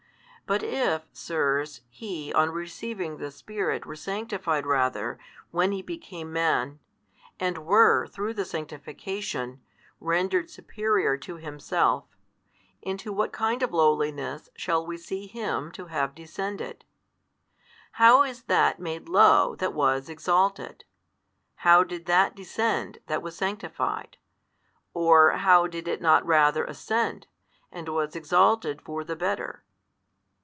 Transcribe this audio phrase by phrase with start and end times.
[0.47, 5.17] But if, sirs, He on receiving the Spirit were sanctified rather,
[5.51, 6.79] when He became Man,
[7.39, 9.61] and were, through the sanctification,
[10.01, 12.03] rendered superior to Himself,
[12.81, 16.83] into what kind of lowliness shall we see Him to have descended?
[17.93, 20.83] How is That made low that was exalted,
[21.55, 24.17] how did That descend that was sanctified,
[24.93, 27.27] or how did it not rather ascend,
[27.71, 29.63] and was exalted for the better?